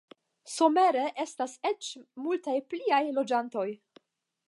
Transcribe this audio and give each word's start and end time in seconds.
Somere 0.51 1.03
estas 1.25 1.53
eĉ 1.73 1.91
multaj 2.25 2.57
pliaj 2.73 3.03
loĝantoj. 3.19 3.69